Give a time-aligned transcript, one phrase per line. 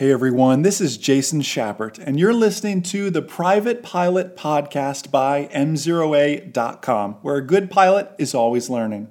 [0.00, 5.44] Hey everyone, this is Jason Schappert, and you're listening to the Private Pilot Podcast by
[5.52, 9.08] M0A.com, where a good pilot is always learning.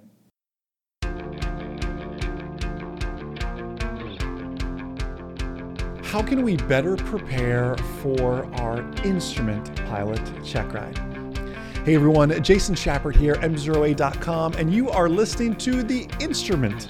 [6.02, 10.98] How can we better prepare for our instrument pilot check ride?
[11.86, 16.90] Hey everyone, Jason Schappert here, M0A.com, and you are listening to the Instrument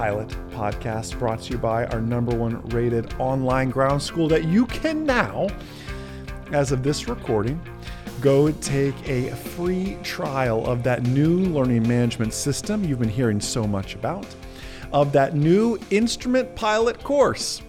[0.00, 4.64] Pilot podcast brought to you by our number one rated online ground school that you
[4.64, 5.46] can now,
[6.52, 7.60] as of this recording,
[8.22, 13.66] go take a free trial of that new learning management system you've been hearing so
[13.66, 14.26] much about,
[14.90, 17.60] of that new instrument pilot course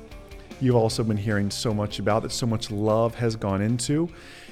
[0.61, 4.07] you've also been hearing so much about, that so much love has gone into.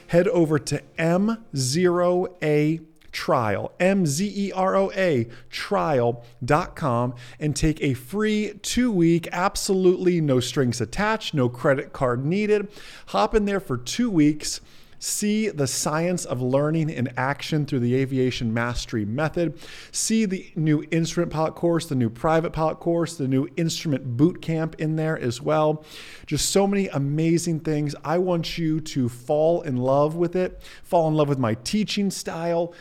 [0.08, 2.82] Head over to M0A
[3.12, 10.22] trial, M Z E R O A trial.com, and take a free two week, absolutely
[10.22, 12.70] no strings attached, no credit card needed.
[13.08, 14.62] Hop in there for two weeks.
[15.00, 19.58] See the science of learning in action through the aviation mastery method.
[19.94, 24.42] See the new instrument pilot course, the new private pilot course, the new instrument boot
[24.42, 25.86] camp in there as well.
[26.26, 27.96] Just so many amazing things.
[28.04, 32.12] I want you to fall in love with it, fall in love with my teaching
[32.12, 32.74] style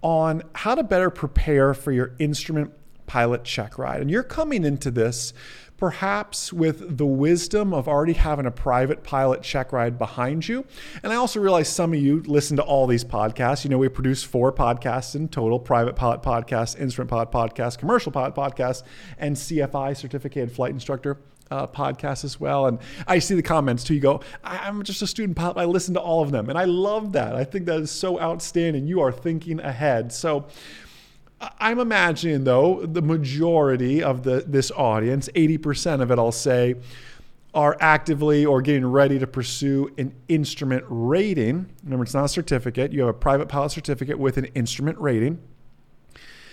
[0.00, 2.72] on how to better prepare for your instrument
[3.08, 4.00] pilot check ride.
[4.00, 5.32] And you're coming into this
[5.78, 10.64] perhaps with the wisdom of already having a private pilot check ride behind you.
[11.02, 13.64] And I also realize some of you listen to all these podcasts.
[13.64, 18.12] You know, we produce four podcasts in total private pilot podcast, instrument pilot podcast, commercial
[18.12, 18.82] pilot podcast,
[19.18, 21.18] and CFI certificated flight instructor.
[21.50, 22.66] Uh, podcast as well.
[22.66, 23.94] And I see the comments too.
[23.94, 25.56] You go, I'm just a student pilot.
[25.56, 26.50] I listen to all of them.
[26.50, 27.34] And I love that.
[27.34, 28.86] I think that is so outstanding.
[28.86, 30.12] You are thinking ahead.
[30.12, 30.44] So,
[31.40, 36.74] I'm imagining though the majority of the this audience, 80% of it I'll say,
[37.54, 41.68] are actively or getting ready to pursue an instrument rating.
[41.84, 42.92] Remember, it's not a certificate.
[42.92, 45.40] You have a private pilot certificate with an instrument rating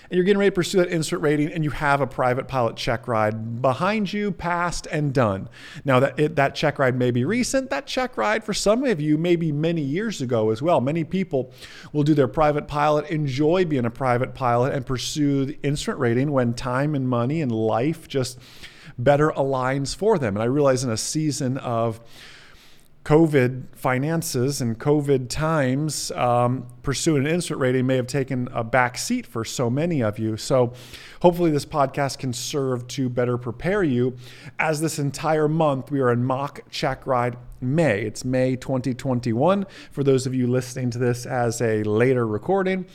[0.10, 2.76] and you're getting ready to pursue that instrument rating and you have a private pilot
[2.76, 5.50] check ride behind you, passed and done.
[5.84, 9.02] Now that it, that check ride may be recent, that check ride for some of
[9.02, 10.82] you may be many years ago as well.
[10.82, 11.52] Many people
[11.94, 16.32] will do their private pilot, enjoy being a private pilot and pursue the instrument rating
[16.32, 18.40] when time and money and life just
[18.98, 20.36] better aligns for them.
[20.36, 22.00] And I realize in a season of
[23.06, 28.98] COVID finances and COVID times, um, pursuing an instrument rating may have taken a back
[28.98, 30.38] seat for so many of you.
[30.38, 30.74] So,
[31.22, 34.16] hopefully, this podcast can serve to better prepare you.
[34.58, 38.02] As this entire month, we are in mock check ride May.
[38.02, 39.68] It's May 2021.
[39.92, 42.88] For those of you listening to this as a later recording,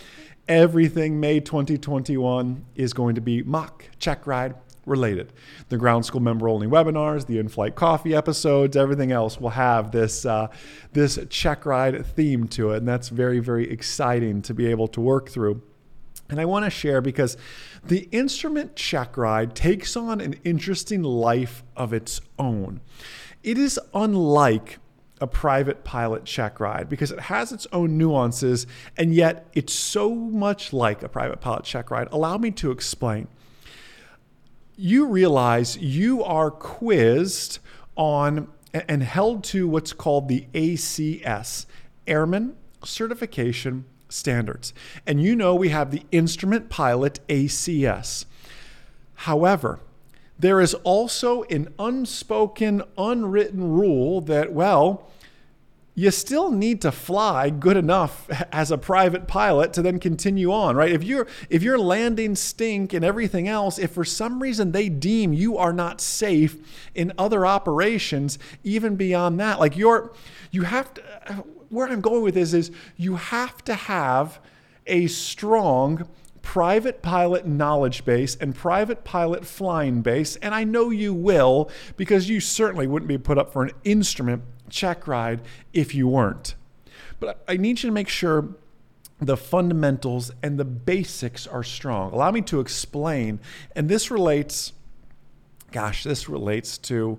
[0.48, 4.56] everything May 2021 is going to be mock check ride
[4.90, 5.32] related.
[5.70, 10.26] The ground school member only webinars, the in-flight coffee episodes, everything else will have this
[10.26, 10.48] uh,
[10.92, 15.00] this check ride theme to it, and that's very very exciting to be able to
[15.00, 15.62] work through.
[16.28, 17.36] And I want to share because
[17.82, 22.80] the instrument check ride takes on an interesting life of its own.
[23.42, 24.78] It is unlike
[25.20, 30.14] a private pilot check ride because it has its own nuances and yet it's so
[30.14, 32.08] much like a private pilot check ride.
[32.10, 33.28] Allow me to explain
[34.80, 37.58] you realize you are quizzed
[37.96, 41.66] on and held to what's called the ACS,
[42.06, 44.72] Airman Certification Standards.
[45.06, 48.24] And you know we have the Instrument Pilot ACS.
[49.14, 49.80] However,
[50.38, 55.10] there is also an unspoken, unwritten rule that, well,
[56.00, 60.74] you still need to fly good enough as a private pilot to then continue on,
[60.74, 60.92] right?
[60.92, 65.34] If you're if you're landing stink and everything else, if for some reason they deem
[65.34, 66.56] you are not safe
[66.94, 70.14] in other operations, even beyond that, like you're
[70.50, 71.02] you have to
[71.68, 74.40] where I'm going with this is you have to have
[74.86, 76.08] a strong
[76.40, 82.30] private pilot knowledge base and private pilot flying base, and I know you will because
[82.30, 85.40] you certainly wouldn't be put up for an instrument check ride
[85.72, 86.54] if you weren't.
[87.18, 88.48] But I need you to make sure
[89.20, 92.12] the fundamentals and the basics are strong.
[92.12, 93.38] Allow me to explain,
[93.76, 94.72] and this relates,
[95.70, 97.18] gosh, this relates to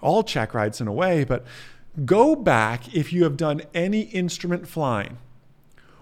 [0.00, 1.44] all check rides in a way, but
[2.04, 5.18] go back if you have done any instrument flying.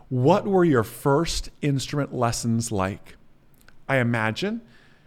[0.09, 3.17] What were your first instrument lessons like?
[3.89, 4.63] I imagine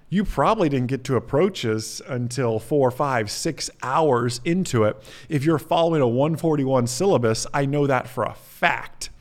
[0.09, 4.97] you probably didn't get to approaches until four, five, six hours into it.
[5.29, 9.11] If you're following a 141 syllabus, I know that for a fact.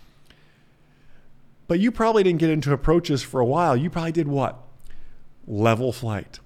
[1.67, 3.77] But you probably didn't get into approaches for a while.
[3.77, 4.59] You probably did what?
[5.47, 6.41] Level flight,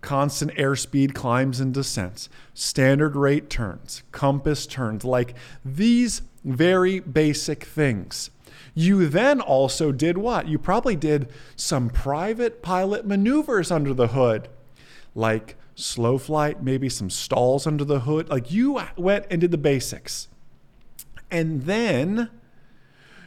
[0.00, 5.34] constant airspeed climbs and descents, standard rate turns, compass turns, like
[5.64, 8.30] these very basic things.
[8.74, 10.48] You then also did what?
[10.48, 14.48] You probably did some private pilot maneuvers under the hood,
[15.14, 18.28] like slow flight, maybe some stalls under the hood.
[18.28, 20.28] Like you went and did the basics.
[21.30, 22.30] And then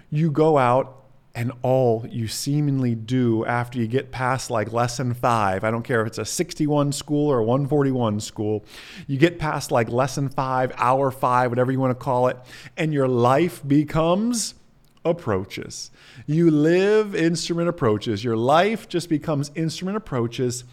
[0.09, 0.97] you go out
[1.37, 6.01] and all you seemingly do after you get past like lesson five, I don't care
[6.01, 8.65] if it's a 61 school or a 141 school,
[9.05, 12.37] you get past like lesson five, hour five, whatever you want to call it,
[12.75, 14.55] and your life becomes
[15.09, 15.91] approaches.
[16.25, 18.23] You live instrument approaches.
[18.23, 20.63] Your life just becomes instrument approaches,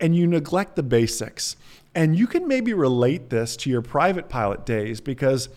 [0.00, 1.56] and you neglect the basics.
[1.94, 5.48] And you can maybe relate this to your private pilot days because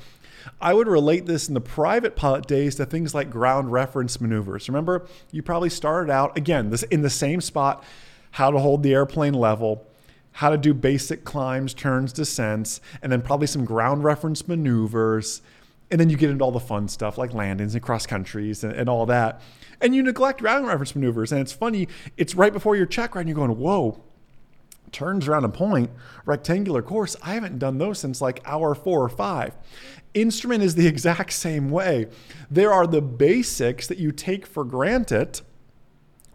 [0.62, 4.70] I would relate this in the private pilot days to things like ground reference maneuvers.
[4.70, 7.84] Remember, you probably started out, again, this in the same spot,
[8.32, 9.86] how to hold the airplane level,
[10.34, 15.42] how to do basic climbs, turns, descents, and then probably some ground reference maneuvers
[15.92, 18.74] and then you get into all the fun stuff like landings and cross countries and,
[18.74, 19.42] and all that.
[19.82, 21.32] And you neglect ground reference maneuvers.
[21.32, 21.88] And it's funny,
[22.18, 24.02] it's right before your check ride, and you're going, whoa,
[24.92, 25.90] turns around a point,
[26.26, 27.16] rectangular course.
[27.24, 29.56] I haven't done those since like hour four or five.
[30.14, 32.08] Instrument is the exact same way.
[32.52, 35.42] There are the basics that you take for granted,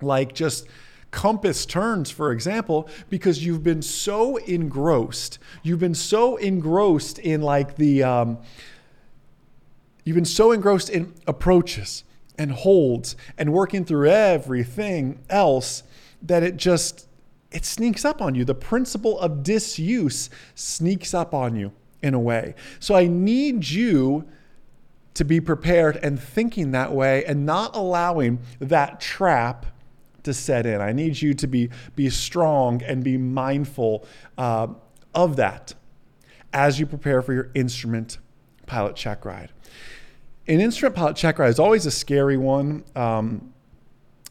[0.00, 0.66] like just
[1.10, 5.38] compass turns, for example, because you've been so engrossed.
[5.62, 8.38] You've been so engrossed in like the, um,
[10.04, 12.04] You've been so engrossed in approaches
[12.36, 15.82] and holds and working through everything else
[16.22, 17.08] that it just
[17.50, 18.44] it sneaks up on you.
[18.44, 21.72] The principle of disuse sneaks up on you
[22.02, 22.56] in a way.
[22.80, 24.26] So I need you
[25.14, 29.66] to be prepared and thinking that way and not allowing that trap
[30.24, 30.80] to set in.
[30.80, 34.04] I need you to be, be strong and be mindful
[34.36, 34.66] uh,
[35.14, 35.74] of that
[36.52, 38.18] as you prepare for your instrument
[38.66, 39.53] pilot check ride
[40.46, 42.85] an instrument pilot ride is always a scary one.
[42.94, 43.52] Um,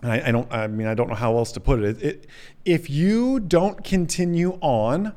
[0.04, 0.52] I, I, don't.
[0.52, 2.02] I mean, I don't know how else to put it.
[2.02, 2.28] it.
[2.66, 5.14] If you don't continue on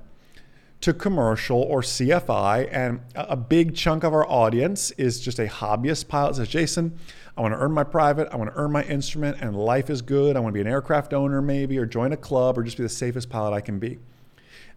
[0.81, 6.07] to commercial or CFI, and a big chunk of our audience is just a hobbyist
[6.09, 6.99] pilot, says Jason,
[7.37, 10.01] I want to earn my private, I want to earn my instrument, and life is
[10.03, 10.37] good.
[10.37, 12.83] I want to be an aircraft owner, maybe, or join a club, or just be
[12.83, 13.99] the safest pilot I can be.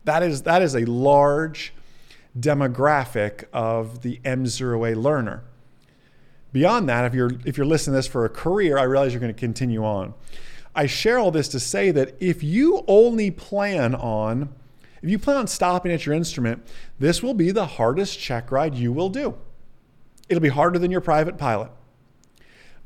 [0.06, 1.74] That is that is a large
[2.38, 5.44] demographic of the M0A learner.
[6.52, 9.22] Beyond that, if you're if you're listening to this for a career, I realize you're
[9.22, 10.14] going to continue on.
[10.76, 14.50] I share all this to say that if you only plan on
[15.02, 16.66] if you plan on stopping at your instrument,
[17.00, 19.36] this will be the hardest check ride you will do.
[20.28, 21.72] It'll be harder than your private pilot.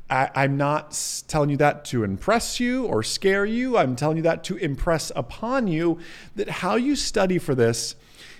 [0.08, 3.76] I, am not telling you that to impress you or scare you.
[3.78, 5.98] I'm telling you that to impress upon you
[6.36, 7.96] that how you study for this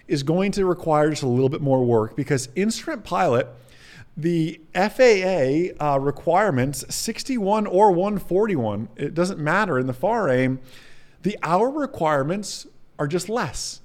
[0.06, 3.48] is going to require just a little bit more work because instrument pilot
[4.16, 10.60] the FAA uh, requirements 61 or 141, it doesn't matter in the FAR AIM,
[11.22, 12.66] the hour requirements
[12.98, 13.80] are just less.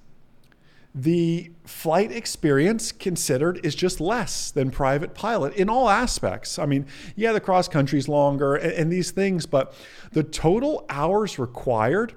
[0.94, 6.60] The flight experience considered is just less than private pilot in all aspects.
[6.60, 9.74] I mean, yeah, the cross country is longer and, and these things, but
[10.12, 12.14] the total hours required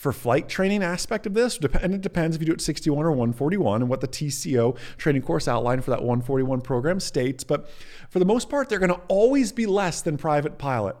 [0.00, 3.10] for flight training aspect of this, and it depends if you do it 61 or
[3.10, 7.44] 141 and what the TCO training course outline for that 141 program states.
[7.44, 7.68] But
[8.08, 10.96] for the most part, they're going to always be less than private pilot.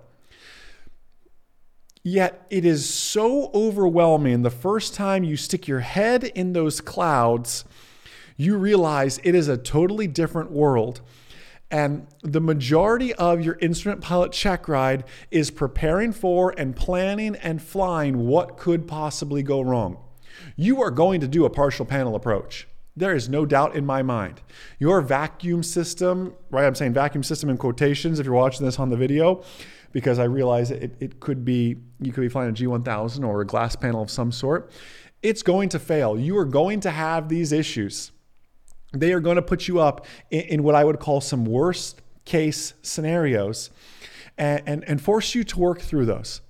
[2.02, 7.64] Yet it is so overwhelming the first time you stick your head in those clouds,
[8.36, 11.00] you realize it is a totally different world.
[11.70, 17.62] And the majority of your instrument pilot check ride is preparing for and planning and
[17.62, 19.98] flying what could possibly go wrong.
[20.56, 22.66] You are going to do a partial panel approach.
[22.96, 24.40] There is no doubt in my mind.
[24.78, 26.66] Your vacuum system, right?
[26.66, 29.44] I'm saying vacuum system in quotations if you're watching this on the video,
[29.92, 33.46] because I realize it, it could be, you could be flying a G1000 or a
[33.46, 34.72] glass panel of some sort.
[35.22, 36.18] It's going to fail.
[36.18, 38.10] You are going to have these issues.
[38.92, 42.02] They are going to put you up in, in what I would call some worst
[42.24, 43.70] case scenarios
[44.36, 46.40] and, and, and force you to work through those.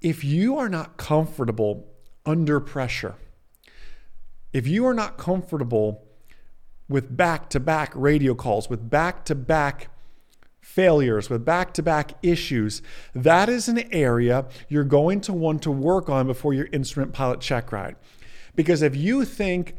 [0.00, 1.86] If you are not comfortable
[2.26, 3.14] under pressure,
[4.52, 6.04] if you are not comfortable
[6.88, 9.88] with back to back radio calls, with back to back
[10.60, 12.82] failures, with back to back issues,
[13.14, 17.40] that is an area you're going to want to work on before your instrument pilot
[17.40, 17.96] check ride.
[18.54, 19.74] Because if you think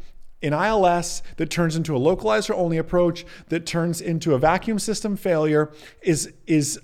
[0.46, 5.18] in ILS that turns into a localizer only approach, that turns into a vacuum system
[5.18, 5.72] failure,
[6.04, 6.80] is, is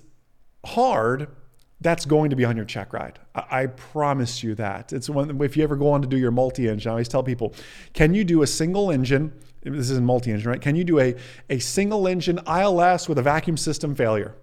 [0.66, 1.28] hard
[1.80, 3.20] that's going to be on your check ride.
[3.34, 4.92] I, promise you that.
[4.92, 7.54] It's one if you ever go on to do your multi-engine, I always tell people,
[7.92, 9.32] can you do a single engine?
[9.62, 10.60] This is a multi-engine, right?
[10.60, 11.14] Can you do a,
[11.48, 14.34] a single engine ILS with a vacuum system failure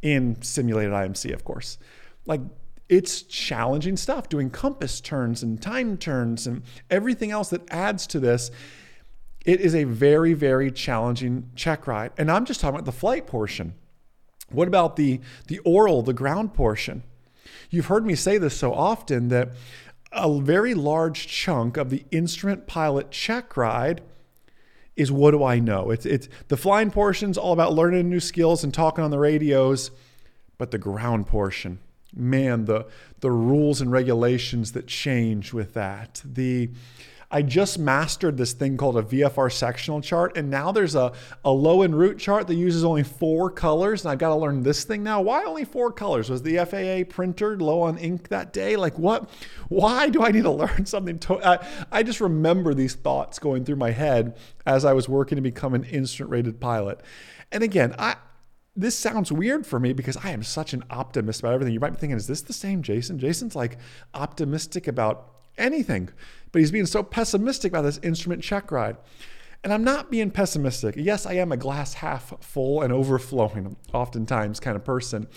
[0.00, 1.78] in simulated IMC, of course?
[2.26, 2.40] Like
[2.90, 8.18] it's challenging stuff doing compass turns and time turns and everything else that adds to
[8.18, 8.50] this.
[9.46, 12.10] It is a very, very challenging check ride.
[12.18, 13.74] And I'm just talking about the flight portion.
[14.50, 17.04] What about the, the oral, the ground portion?
[17.70, 19.50] You've heard me say this so often that
[20.10, 24.02] a very large chunk of the instrument pilot check ride
[24.96, 25.90] is what do I know?
[25.90, 29.92] It's, it's the flying portion's all about learning new skills and talking on the radios,
[30.58, 31.78] but the ground portion,
[32.14, 32.86] man, the
[33.20, 36.70] the rules and regulations that change with that, the
[37.32, 41.12] I just mastered this thing called a VFR sectional chart, and now there's a,
[41.44, 44.64] a low en route chart that uses only four colors, and I've got to learn
[44.64, 45.20] this thing now.
[45.20, 46.28] Why only four colors?
[46.28, 48.74] Was the FAA printer low on ink that day?
[48.74, 49.30] Like what?
[49.68, 51.20] Why do I need to learn something?
[51.20, 54.36] To, I, I just remember these thoughts going through my head
[54.66, 57.00] as I was working to become an instrument rated pilot.
[57.52, 58.16] And again, I,
[58.82, 61.74] this sounds weird for me because I am such an optimist about everything.
[61.74, 63.18] You might be thinking, is this the same Jason?
[63.18, 63.78] Jason's like
[64.14, 66.10] optimistic about anything
[66.52, 68.96] but he's being so pessimistic about this instrument check ride.
[69.62, 70.94] And I'm not being pessimistic.
[70.96, 75.28] Yes, I am a glass half full and overflowing, oftentimes kind of person.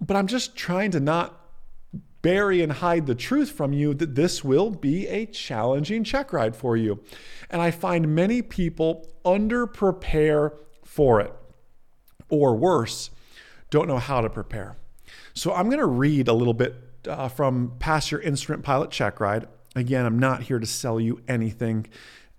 [0.00, 1.36] But I'm just trying to not
[2.22, 6.56] bury and hide the truth from you that this will be a challenging check ride
[6.56, 7.02] for you.
[7.50, 10.52] And I find many people under prepare
[10.84, 11.32] for it,
[12.30, 13.10] or worse,
[13.70, 14.76] don't know how to prepare.
[15.34, 16.74] So I'm going to read a little bit
[17.08, 19.48] uh, from Pass Your Instrument Pilot Check Ride.
[19.76, 21.86] Again, I'm not here to sell you anything.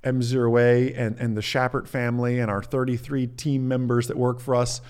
[0.03, 4.81] M0A and, and the Schappert family and our 33 team members that work for us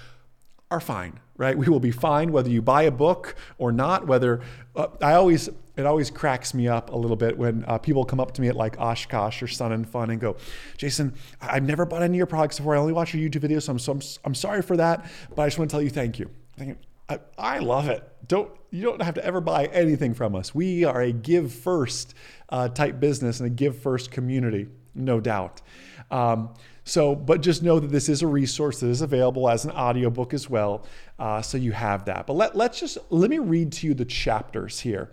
[0.69, 1.57] are fine, right?
[1.57, 4.07] We will be fine whether you buy a book or not.
[4.07, 4.41] Whether
[4.75, 8.19] uh, I always, it always cracks me up a little bit when uh, people come
[8.19, 10.35] up to me at like Oshkosh or Sun and Fun and go,
[10.77, 12.75] Jason, I've never bought any of your products before.
[12.75, 15.09] I only watch your YouTube videos, so I'm, so I'm, I'm sorry for that.
[15.35, 16.29] But I just want to tell you thank you.
[16.57, 16.77] Thinking,
[17.09, 18.07] I, I love it.
[18.27, 20.55] Don't you don't have to ever buy anything from us.
[20.55, 22.13] We are a give first
[22.49, 25.61] uh, type business and a give first community, no doubt.
[26.09, 29.71] Um, so, but just know that this is a resource that is available as an
[29.71, 30.85] audiobook as well.
[31.19, 32.27] Uh, so you have that.
[32.27, 35.11] But let, let's just let me read to you the chapters here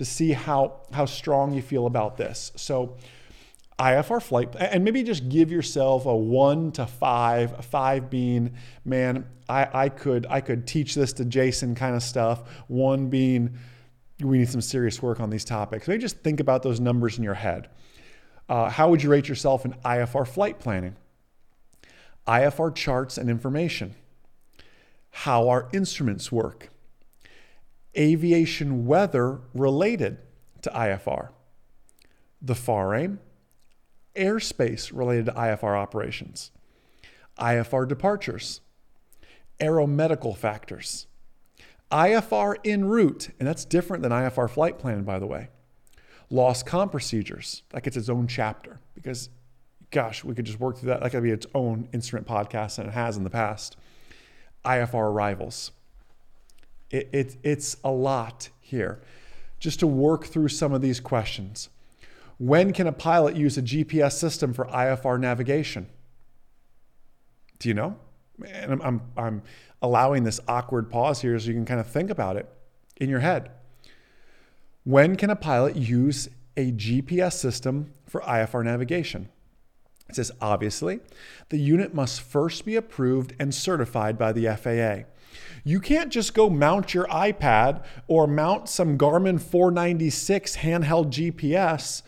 [0.00, 2.52] to see how how strong you feel about this.
[2.56, 2.96] So
[3.78, 9.68] IFR flight, and maybe just give yourself a one to five, five being, man, I,
[9.74, 12.48] I could I could teach this to Jason kind of stuff.
[12.66, 13.58] One being,
[14.22, 15.86] we need some serious work on these topics.
[15.86, 17.68] Maybe just think about those numbers in your head.
[18.48, 20.96] Uh, how would you rate yourself in IFR flight planning?
[22.26, 23.94] IFR charts and information.
[25.10, 26.70] How our instruments work.
[27.96, 30.18] Aviation weather related
[30.62, 31.30] to IFR.
[32.40, 33.20] The FAR AIM
[34.16, 36.50] airspace related to IFR operations,
[37.38, 38.60] IFR departures,
[39.60, 41.06] aeromedical factors,
[41.90, 45.48] IFR en route, and that's different than IFR flight plan, by the way.
[46.30, 49.28] Loss com procedures, that gets its own chapter because,
[49.90, 51.00] gosh, we could just work through that.
[51.00, 53.76] That could be its own instrument podcast, and it has in the past.
[54.64, 55.72] IFR arrivals.
[56.90, 59.00] It, it, it's a lot here
[59.58, 61.68] just to work through some of these questions.
[62.38, 65.86] When can a pilot use a GPS system for IFR navigation?
[67.58, 67.96] Do you know?
[68.46, 69.42] And I'm, I'm, I'm
[69.82, 72.48] allowing this awkward pause here so you can kind of think about it
[72.96, 73.50] in your head.
[74.84, 79.28] When can a pilot use a GPS system for IFR navigation?
[80.08, 81.00] It says, obviously,
[81.50, 85.06] the unit must first be approved and certified by the FAA.
[85.64, 92.02] You can't just go mount your iPad or mount some Garmin 496 handheld GPS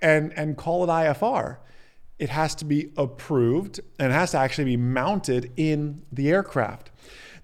[0.00, 1.58] and, and call it IFR.
[2.18, 6.90] it has to be approved and it has to actually be mounted in the aircraft.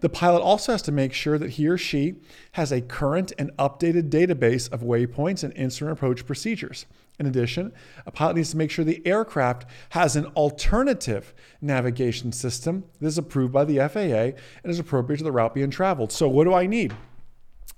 [0.00, 2.16] The pilot also has to make sure that he or she
[2.52, 6.86] has a current and updated database of waypoints and instrument approach procedures.
[7.18, 7.72] In addition,
[8.06, 13.18] a pilot needs to make sure the aircraft has an alternative navigation system that is
[13.18, 16.10] approved by the FAA and is appropriate to the route being traveled.
[16.10, 16.92] So, what do I need?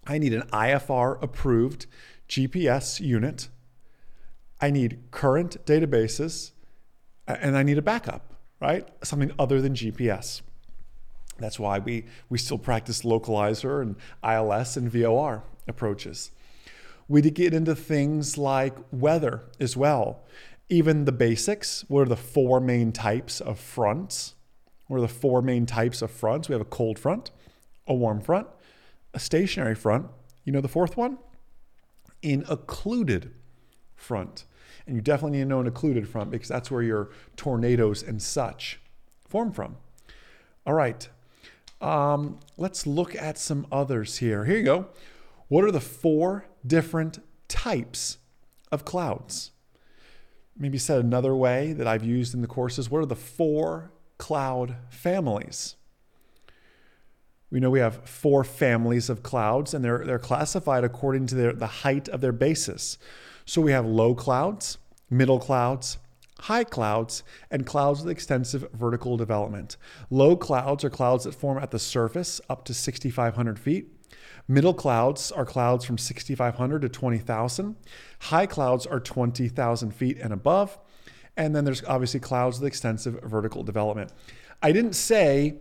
[0.06, 1.86] I need an IFR approved
[2.28, 3.48] GPS unit.
[4.60, 6.52] I need current databases
[7.26, 8.88] and I need a backup, right?
[9.04, 10.40] Something other than GPS.
[11.38, 16.30] That's why we, we still practice localizer and ILS and VOR approaches.
[17.08, 20.24] We did get into things like weather as well.
[20.68, 21.84] Even the basics.
[21.88, 24.34] What are the four main types of fronts?
[24.88, 26.48] What are the four main types of fronts?
[26.48, 27.30] We have a cold front,
[27.86, 28.48] a warm front,
[29.14, 30.06] a stationary front.
[30.44, 31.18] You know the fourth one?
[32.22, 33.32] An occluded
[33.94, 34.44] front.
[34.86, 38.22] And you definitely need to know an occluded front because that's where your tornadoes and
[38.22, 38.80] such
[39.28, 39.76] form from.
[40.64, 41.08] All right.
[41.80, 44.44] Um, let's look at some others here.
[44.44, 44.88] Here you go.
[45.48, 47.18] What are the four different
[47.48, 48.18] types
[48.72, 49.52] of clouds?
[50.56, 52.90] Maybe said another way that I've used in the courses.
[52.90, 55.76] What are the four cloud families?
[57.50, 61.52] We know we have four families of clouds, and they're, they're classified according to their,
[61.52, 62.98] the height of their basis.
[63.44, 65.98] So we have low clouds, middle clouds,
[66.40, 69.76] high clouds, and clouds with extensive vertical development.
[70.10, 73.95] Low clouds are clouds that form at the surface up to 6,500 feet.
[74.48, 77.76] Middle clouds are clouds from 6,500 to 20,000.
[78.20, 80.78] High clouds are 20,000 feet and above.
[81.36, 84.12] And then there's obviously clouds with extensive vertical development.
[84.62, 85.60] I didn't say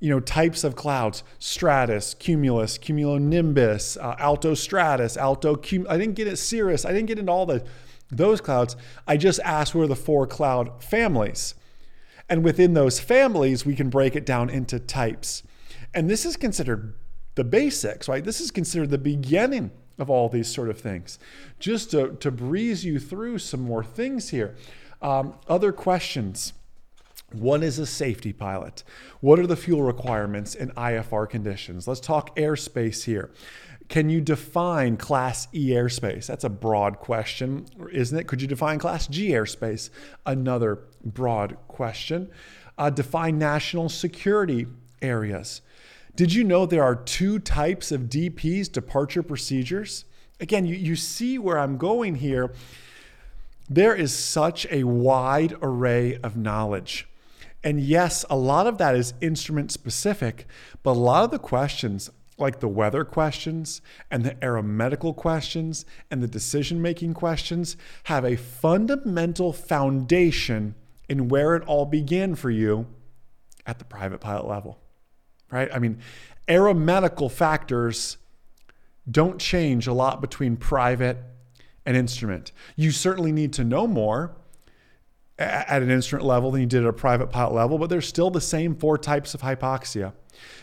[0.00, 5.86] you know, types of clouds, stratus, cumulus, cumulonimbus, uh, alto stratus, alto cum.
[5.90, 6.84] I didn't get it cirrus.
[6.84, 7.64] I didn't get into all the
[8.10, 8.76] those clouds.
[9.06, 11.54] I just asked where the four cloud families.
[12.28, 15.42] And within those families, we can break it down into types.
[15.92, 16.94] And this is considered
[17.38, 18.24] the basics, right?
[18.24, 21.20] This is considered the beginning of all these sort of things.
[21.60, 24.56] Just to, to breeze you through some more things here.
[25.00, 26.52] Um, other questions
[27.32, 28.82] what is a safety pilot?
[29.20, 31.86] What are the fuel requirements in IFR conditions?
[31.86, 33.30] Let's talk airspace here.
[33.90, 36.26] Can you define Class E airspace?
[36.26, 38.26] That's a broad question, isn't it?
[38.26, 39.90] Could you define Class G airspace?
[40.24, 42.30] Another broad question.
[42.78, 44.66] Uh, define national security
[45.02, 45.60] areas.
[46.18, 50.04] Did you know there are two types of DPs, departure procedures?
[50.40, 52.52] Again, you, you see where I'm going here.
[53.70, 57.06] There is such a wide array of knowledge.
[57.62, 60.48] And yes, a lot of that is instrument specific,
[60.82, 66.20] but a lot of the questions, like the weather questions and the aeromedical questions and
[66.20, 67.76] the decision making questions,
[68.06, 70.74] have a fundamental foundation
[71.08, 72.88] in where it all began for you
[73.64, 74.80] at the private pilot level,
[75.50, 75.68] right?
[75.72, 75.98] I mean,
[76.46, 78.16] aeromedical factors
[79.10, 81.18] don't change a lot between private
[81.86, 82.52] and instrument.
[82.76, 84.36] You certainly need to know more
[85.38, 88.30] at an instrument level than you did at a private pilot level, but there's still
[88.30, 90.12] the same four types of hypoxia.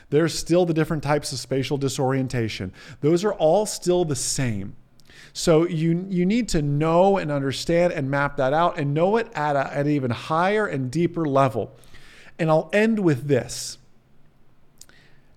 [0.09, 2.73] There's still the different types of spatial disorientation.
[3.01, 4.75] Those are all still the same.
[5.33, 9.27] So you you need to know and understand and map that out and know it
[9.33, 11.77] at, a, at an even higher and deeper level.
[12.37, 13.77] And I'll end with this.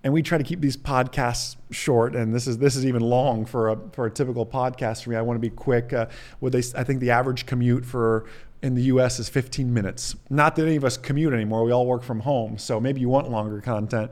[0.03, 3.45] And we try to keep these podcasts short, and this is this is even long
[3.45, 5.17] for a for a typical podcast for me.
[5.17, 5.91] I want to be quick.
[5.91, 6.05] Uh,
[6.41, 6.63] they?
[6.75, 8.25] I think the average commute for
[8.61, 10.15] in the US is 15 minutes.
[10.29, 13.09] Not that any of us commute anymore, we all work from home, so maybe you
[13.09, 14.11] want longer content.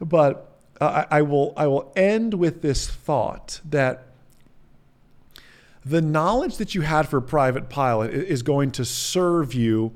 [0.00, 4.06] But uh, I, will, I will end with this thought that
[5.84, 9.92] the knowledge that you had for private pilot is going to serve you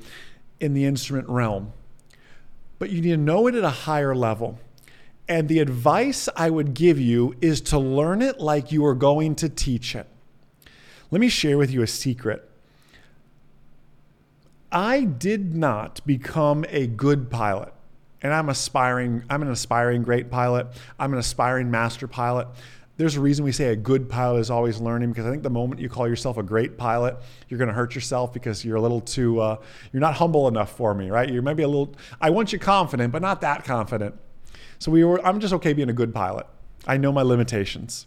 [0.60, 1.72] in the instrument realm,
[2.78, 4.58] but you need to know it at a higher level.
[5.28, 9.34] And the advice I would give you is to learn it like you are going
[9.36, 10.06] to teach it.
[11.10, 12.50] Let me share with you a secret.
[14.70, 17.72] I did not become a good pilot.
[18.20, 20.66] And I'm aspiring, I'm an aspiring great pilot.
[20.98, 22.48] I'm an aspiring master pilot.
[22.96, 25.50] There's a reason we say a good pilot is always learning because I think the
[25.50, 27.16] moment you call yourself a great pilot,
[27.48, 29.56] you're going to hurt yourself because you're a little too, uh,
[29.92, 31.30] you're not humble enough for me, right?
[31.30, 34.16] You're maybe a little, I want you confident, but not that confident.
[34.84, 36.46] So we were, I'm just okay being a good pilot.
[36.86, 38.06] I know my limitations.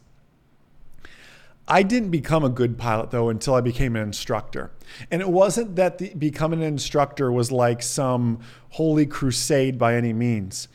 [1.67, 4.69] I didn't become a good pilot though until I became an instructor.
[5.09, 10.13] And it wasn't that the, becoming an instructor was like some holy crusade by any
[10.13, 10.67] means.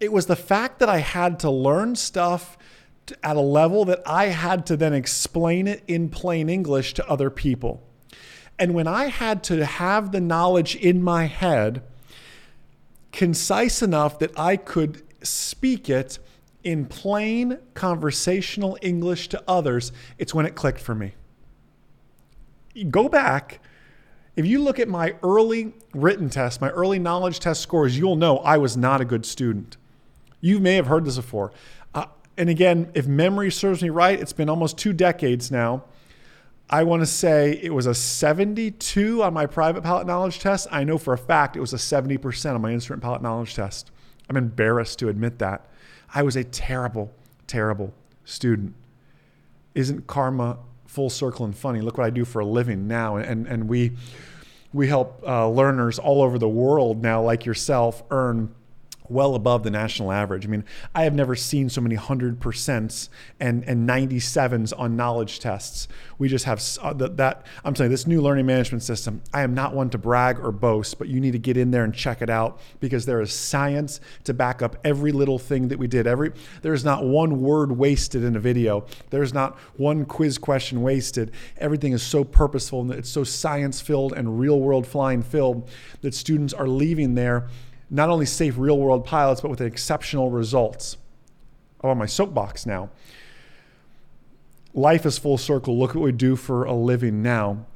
[0.00, 2.58] It was the fact that I had to learn stuff
[3.22, 7.30] at a level that I had to then explain it in plain English to other
[7.30, 7.84] people.
[8.58, 11.84] And when I had to have the knowledge in my head,
[13.12, 16.18] concise enough that I could speak it
[16.64, 21.14] in plain conversational English to others, it's when it clicked for me.
[22.90, 23.60] Go back.
[24.34, 28.38] If you look at my early written test, my early knowledge test scores, you'll know
[28.38, 29.76] I was not a good student.
[30.40, 31.52] You may have heard this before.
[31.94, 32.06] Uh,
[32.38, 35.84] and again, if memory serves me right, it's been almost two decades now.
[36.72, 40.66] I want to say it was a 72 on my private pilot knowledge test.
[40.70, 43.90] I know for a fact it was a 70% on my instrument pilot knowledge test.
[44.30, 45.68] I'm embarrassed to admit that.
[46.14, 47.12] I was a terrible,
[47.46, 47.92] terrible
[48.24, 48.72] student.
[49.74, 51.82] Isn't karma full circle and funny?
[51.82, 53.16] Look what I do for a living now.
[53.16, 53.92] And, and we,
[54.72, 58.54] we help uh, learners all over the world now, like yourself, earn
[59.12, 60.44] well above the national average.
[60.46, 63.08] I mean, I have never seen so many 100%
[63.40, 65.88] and, and 97s on knowledge tests.
[66.18, 69.74] We just have uh, that, I'm saying this new learning management system, I am not
[69.74, 72.30] one to brag or boast, but you need to get in there and check it
[72.30, 76.06] out because there is science to back up every little thing that we did.
[76.06, 78.86] Every There's not one word wasted in a video.
[79.10, 81.32] There's not one quiz question wasted.
[81.58, 85.68] Everything is so purposeful and it's so science filled and real world flying filled
[86.00, 87.48] that students are leaving there
[87.92, 90.96] not only safe real world pilots, but with exceptional results.
[91.82, 92.88] I'm on my soapbox now.
[94.72, 95.78] Life is full circle.
[95.78, 97.66] Look what we do for a living now.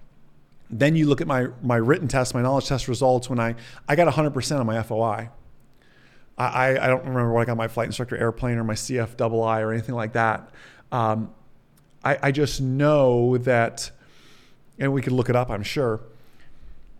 [0.70, 3.94] Then you look at my, my written test, my knowledge test results when I, I
[3.94, 5.29] got 100% on my FOI.
[6.38, 9.70] I, I don't remember what I got my flight instructor airplane or my CFII or
[9.70, 10.50] anything like that.
[10.92, 11.31] Um,
[12.02, 13.90] I, I just know that,
[14.79, 16.00] and we could look it up, I'm sure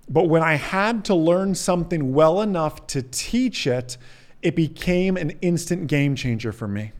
[0.09, 3.97] but when I had to learn something well enough to teach it,
[4.43, 6.93] it became an instant game changer for me.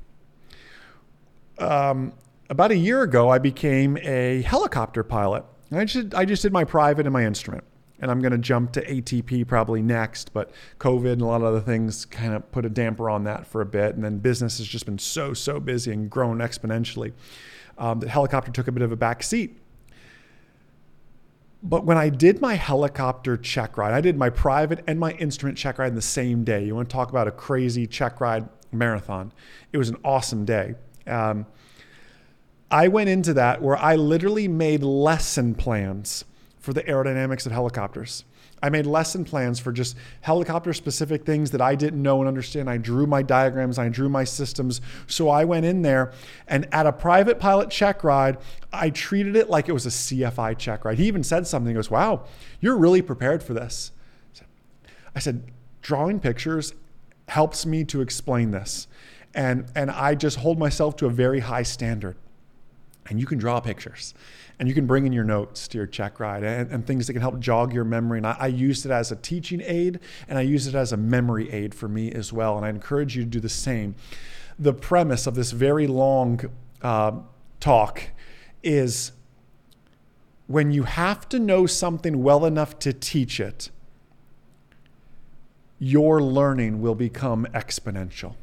[1.59, 2.13] Um,
[2.51, 5.45] about a year ago, I became a helicopter pilot.
[5.73, 7.65] I just, I just did my private and my instrument.
[7.99, 11.45] And I'm going to jump to ATP probably next, but COVID and a lot of
[11.45, 13.95] other things kind of put a damper on that for a bit.
[13.95, 17.15] And then business has just been so, so busy and grown exponentially
[17.79, 19.59] um, helicopter took a bit of a back seat.
[21.69, 25.59] But when I did my helicopter check ride, I did my private and my instrument
[25.59, 26.65] check ride in the same day.
[26.65, 29.33] You want to talk about a crazy check ride marathon?
[29.73, 30.77] It was an awesome day.
[31.09, 31.45] Um,
[32.71, 36.25] I went into that where I literally made lesson plans
[36.61, 38.25] for the aerodynamics of helicopters.
[38.63, 42.71] I made lesson plans for just helicopter specific things that I didn't know and understand.
[42.71, 44.81] I drew my diagrams, I drew my systems.
[45.07, 46.13] So I went in there
[46.49, 48.39] and at a private pilot check ride,
[48.73, 50.99] I treated it like it was a CFI check ride.
[50.99, 52.25] He even said something, he goes, Wow,
[52.61, 53.93] you're really prepared for this.
[55.15, 55.45] I said,
[55.83, 56.75] Drawing pictures
[57.29, 58.89] helps me to explain this.
[59.35, 62.17] And, and I just hold myself to a very high standard.
[63.09, 64.15] And you can draw pictures
[64.59, 67.13] and you can bring in your notes to your check ride and, and things that
[67.13, 68.19] can help jog your memory.
[68.19, 70.97] And I, I used it as a teaching aid and I use it as a
[70.97, 72.57] memory aid for me as well.
[72.57, 73.95] And I encourage you to do the same.
[74.59, 76.41] The premise of this very long
[76.83, 77.13] uh,
[77.61, 78.03] talk
[78.63, 79.13] is
[80.47, 83.71] when you have to know something well enough to teach it,
[85.79, 88.35] your learning will become exponential.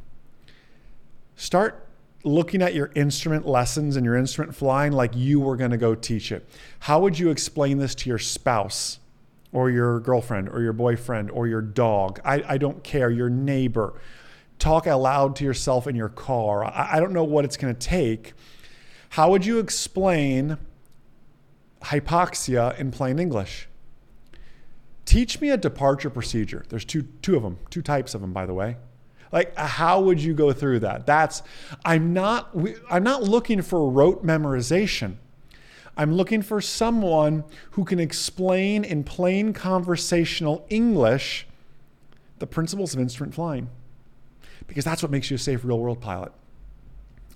[1.36, 1.88] Start
[2.24, 5.94] looking at your instrument lessons and your instrument flying like you were going to go
[5.94, 6.48] teach it.
[6.80, 9.00] How would you explain this to your spouse
[9.52, 12.22] or your girlfriend or your boyfriend or your dog?
[12.24, 14.00] I, I don't care, your neighbor.
[14.58, 16.64] Talk aloud to yourself in your car.
[16.64, 18.34] I, I don't know what it's going to take.
[19.10, 20.58] How would you explain
[21.82, 23.68] hypoxia in plain English?
[25.06, 26.64] Teach me a departure procedure.
[26.70, 28.78] There's two, two of them, two types of them, by the way.
[29.34, 31.08] Like, how would you go through that?
[31.08, 31.42] That's,
[31.84, 32.56] I'm not,
[32.90, 35.16] I'm not looking for rote memorization.
[35.98, 41.48] I'm looking for someone who can explain in plain conversational English
[42.38, 43.70] the principles of instrument flying.
[44.68, 46.32] Because that's what makes you a safe real world pilot.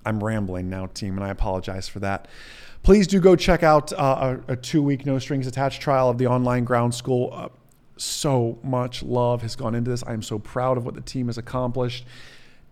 [0.06, 2.28] I'm rambling now, team, and I apologize for that.
[2.84, 6.18] Please do go check out uh, a, a two week no strings attached trial of
[6.18, 7.30] the online ground school.
[7.32, 7.48] Uh,
[8.00, 10.04] so much love has gone into this.
[10.04, 12.04] I am so proud of what the team has accomplished.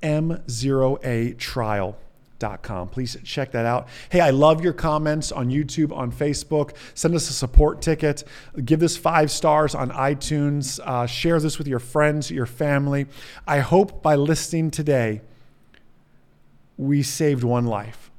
[0.02, 2.88] M0atrial.com.
[2.88, 3.88] Please check that out.
[4.10, 6.76] Hey, I love your comments on YouTube, on Facebook.
[6.94, 8.24] Send us a support ticket.
[8.64, 10.78] Give this five stars on iTunes.
[10.80, 13.06] Uh, share this with your friends, your family.
[13.46, 15.22] I hope by listening today,
[16.76, 18.10] we saved one life.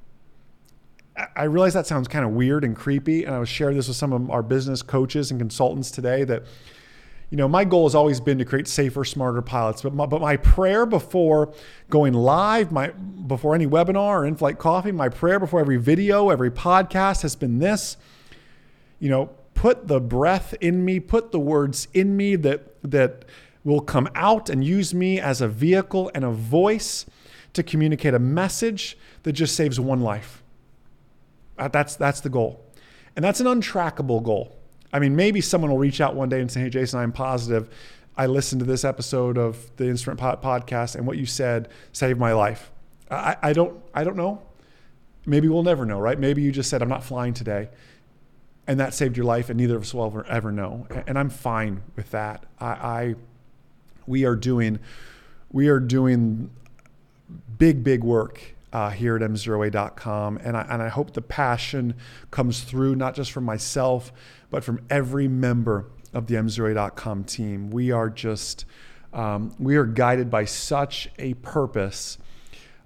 [1.35, 3.97] I realize that sounds kind of weird and creepy, and I was sharing this with
[3.97, 6.43] some of our business coaches and consultants today that
[7.29, 9.81] you know, my goal has always been to create safer, smarter pilots.
[9.81, 11.53] But my, but my prayer before
[11.89, 16.51] going live, my before any webinar or in-flight coffee, my prayer before every video, every
[16.51, 17.97] podcast has been this.
[18.99, 23.25] You know, put the breath in me, put the words in me that, that
[23.65, 27.05] will come out and use me as a vehicle and a voice
[27.53, 30.43] to communicate a message that just saves one life.
[31.57, 32.63] That's, that's the goal.
[33.15, 34.56] And that's an untrackable goal.
[34.97, 37.69] I mean, maybe someone will reach out one day and say, Hey, Jason, I'm positive.
[38.17, 42.33] I listened to this episode of the Instrument Podcast and what you said saved my
[42.33, 42.71] life.
[43.11, 44.41] I, I, don't, I don't know.
[45.27, 46.17] Maybe we'll never know, right?
[46.17, 47.69] Maybe you just said, I'm not flying today.
[48.65, 50.87] And that saved your life, and neither of us will ever, ever know.
[51.05, 52.47] And I'm fine with that.
[52.59, 53.15] I, I
[54.07, 54.79] we are doing,
[55.51, 56.49] we are doing
[57.59, 60.37] big, big work uh, here at m0a.com.
[60.43, 61.95] And I, and I hope the passion
[62.29, 64.13] comes through, not just from myself,
[64.51, 67.71] but from every member of the m0a.com team.
[67.71, 68.65] We are just,
[69.13, 72.19] um, we are guided by such a purpose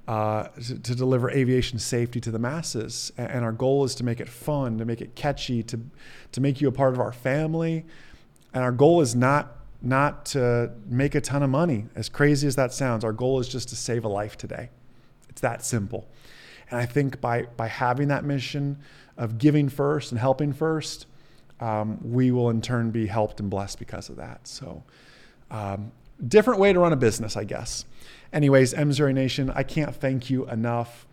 [0.08, 3.12] uh, to, to, deliver aviation safety to the masses.
[3.17, 5.80] And our goal is to make it fun, to make it catchy, to,
[6.32, 7.86] to make you a part of our family.
[8.54, 11.88] And our goal is not not to make a ton of money.
[11.95, 14.69] As crazy as that sounds, our goal is just to save a life today.
[15.32, 16.08] It's that simple.
[16.70, 18.78] And I think by, by having that mission
[19.17, 21.06] of giving first and helping first,
[21.60, 24.48] um, we will in turn be helped and blessed because of that.
[24.48, 24.84] So,
[25.52, 25.91] um,
[26.26, 27.86] different way to run a business, I guess.
[28.34, 31.06] Anyways, M0A Nation, I can't thank you enough.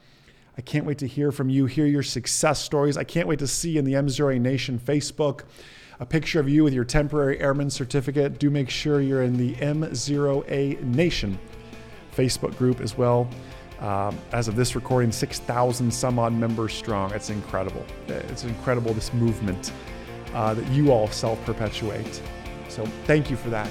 [0.57, 2.97] I can't wait to hear from you, hear your success stories.
[2.97, 5.43] I can't wait to see in the M0A Nation Facebook
[6.01, 8.39] a picture of you with your temporary airman certificate.
[8.39, 11.39] Do make sure you're in the M0A Nation
[12.17, 13.29] Facebook group as well.
[13.81, 17.13] Um, as of this recording, 6,000 some odd members strong.
[17.13, 17.85] It's incredible.
[18.09, 19.73] It's incredible, this movement
[20.35, 22.21] uh, that you all self perpetuate.
[22.69, 23.71] So thank you for that.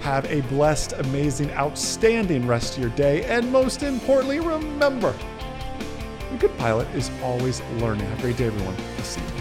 [0.00, 3.24] Have a blessed, amazing, outstanding rest of your day.
[3.24, 5.12] And most importantly, remember
[6.30, 8.06] the good pilot is always learning.
[8.06, 8.76] Have a great day, everyone.
[8.76, 9.37] We'll see you.